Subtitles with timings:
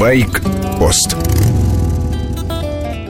[0.00, 1.14] Байк-пост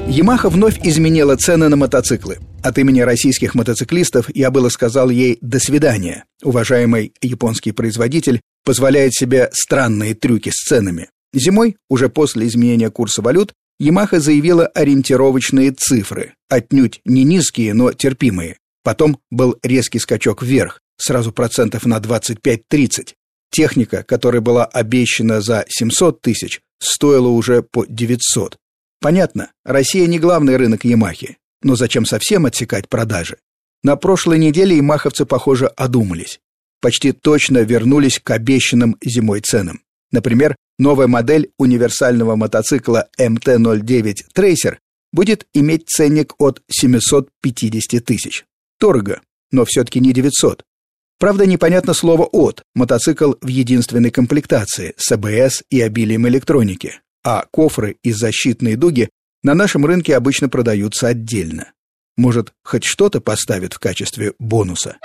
[0.08, 2.38] Ямаха вновь изменила цены на мотоциклы.
[2.64, 6.24] От имени российских мотоциклистов я было сказал ей «до свидания».
[6.42, 11.10] Уважаемый японский производитель позволяет себе странные трюки с ценами.
[11.32, 18.56] Зимой, уже после изменения курса валют, Ямаха заявила ориентировочные цифры, отнюдь не низкие, но терпимые.
[18.82, 23.14] Потом был резкий скачок вверх, сразу процентов на 25-30.
[23.52, 28.56] Техника, которая была обещана за 700 тысяч, стоила уже по 900.
[29.00, 33.38] Понятно, Россия не главный рынок Ямахи, но зачем совсем отсекать продажи?
[33.82, 36.40] На прошлой неделе ямаховцы, похоже, одумались.
[36.80, 39.80] Почти точно вернулись к обещанным зимой ценам.
[40.12, 44.76] Например, новая модель универсального мотоцикла МТ-09 Tracer
[45.12, 48.44] будет иметь ценник от 750 тысяч.
[48.78, 50.62] Дорого, но все-таки не 900.
[51.20, 57.98] Правда, непонятно слово «от»— мотоцикл в единственной комплектации с АБС и обилием электроники, а кофры
[58.02, 59.10] и защитные дуги
[59.42, 61.72] на нашем рынке обычно продаются отдельно.
[62.16, 64.96] Может, хоть что-то поставят в качестве бонуса?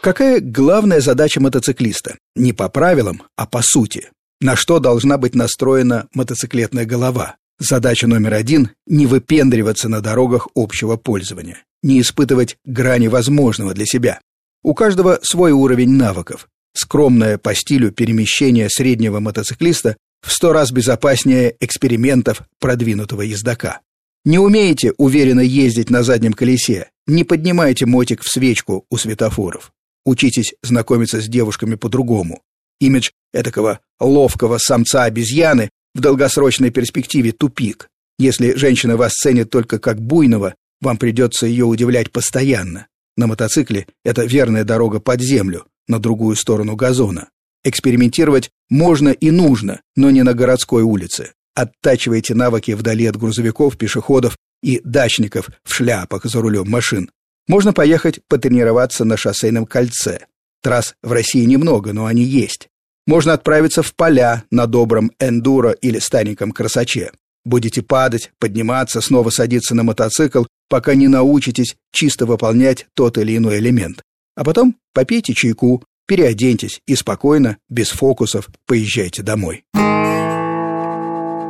[0.00, 2.18] Какая главная задача мотоциклиста?
[2.36, 4.10] Не по правилам, а по сути.
[4.40, 7.36] На что должна быть настроена мотоциклетная голова?
[7.58, 14.20] Задача номер один– не выпендриваться на дорогах общего пользования не испытывать грани возможного для себя.
[14.64, 16.48] У каждого свой уровень навыков.
[16.74, 19.96] Скромное по стилю перемещение среднего мотоциклиста
[20.26, 23.80] в сто раз безопаснее экспериментов продвинутого ездока.
[24.24, 29.70] Не умеете уверенно ездить на заднем колесе, не поднимайте мотик в свечку у светофоров.
[30.06, 32.40] Учитесь знакомиться с девушками по-другому.
[32.80, 37.88] Имидж этакого ловкого самца-обезьяны в долгосрочной перспективе тупик.
[38.18, 42.86] Если женщина вас ценит только как буйного, вам придется ее удивлять постоянно.
[43.16, 47.28] На мотоцикле это верная дорога под землю, на другую сторону газона.
[47.62, 51.32] Экспериментировать можно и нужно, но не на городской улице.
[51.54, 57.10] Оттачивайте навыки вдали от грузовиков, пешеходов и дачников в шляпах за рулем машин.
[57.46, 60.26] Можно поехать потренироваться на шоссейном кольце.
[60.62, 62.68] Трасс в России немного, но они есть.
[63.06, 67.12] Можно отправиться в поля на добром эндуро или стареньком красаче.
[67.44, 73.58] Будете падать, подниматься, снова садиться на мотоцикл, пока не научитесь чисто выполнять тот или иной
[73.58, 74.02] элемент.
[74.36, 79.64] А потом попейте чайку, переоденьтесь и спокойно, без фокусов, поезжайте домой.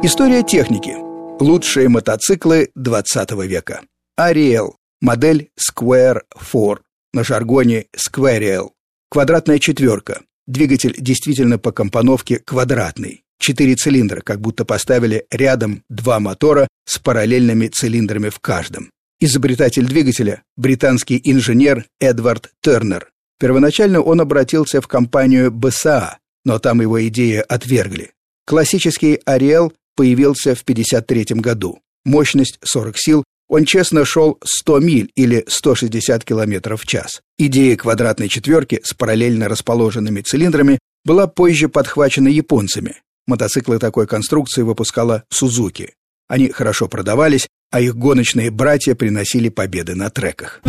[0.02, 0.96] История техники.
[1.40, 3.80] Лучшие мотоциклы 20 века.
[4.16, 4.76] Ариэл.
[5.00, 6.78] Модель Square 4.
[7.12, 8.70] На жаргоне Squarial.
[9.10, 10.22] Квадратная четверка.
[10.46, 13.23] Двигатель действительно по компоновке квадратный.
[13.38, 18.90] Четыре цилиндра, как будто поставили рядом два мотора с параллельными цилиндрами в каждом.
[19.20, 23.10] Изобретатель двигателя– британский инженер Эдвард Тернер.
[23.38, 28.12] Первоначально он обратился в компанию БСА, но там его идеи отвергли.
[28.46, 31.80] Классический «Ариэл» появился в 1953 году.
[32.04, 37.20] Мощность 40 сил, он честно шел 100 миль или 160 км в час.
[37.38, 42.96] Идея квадратной четверки с параллельно расположенными цилиндрами была позже подхвачена японцами.
[43.26, 45.94] Мотоциклы такой конструкции выпускала Сузуки.
[46.28, 50.60] Они хорошо продавались, а их гоночные братья приносили победы на треках.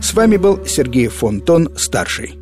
[0.00, 2.38] С вами был Сергей Фонтон, старший.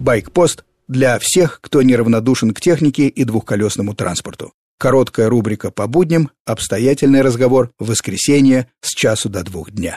[0.00, 4.52] Байкпост для всех, кто неравнодушен к технике и двухколесному транспорту.
[4.78, 9.96] Короткая рубрика по будням, обстоятельный разговор в воскресенье с часу до двух дня.